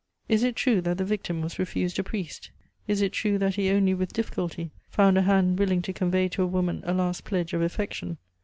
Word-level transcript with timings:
Is 0.27 0.41
it 0.41 0.55
true 0.55 0.81
that 0.81 0.97
the 0.97 1.05
victim 1.05 1.41
was 1.43 1.59
refused 1.59 1.99
a 1.99 2.03
priest? 2.03 2.49
Is 2.87 3.03
it 3.03 3.11
true 3.11 3.37
that 3.37 3.53
he 3.53 3.69
only 3.69 3.93
with 3.93 4.13
difficulty 4.13 4.71
found 4.89 5.15
a 5.15 5.21
hand 5.21 5.59
willing 5.59 5.83
to 5.83 5.93
convey 5.93 6.27
to 6.29 6.41
a 6.41 6.47
woman 6.47 6.81
a 6.87 6.93
last 6.95 7.23
pledge 7.23 7.53
of 7.53 7.61
affection? 7.61 8.17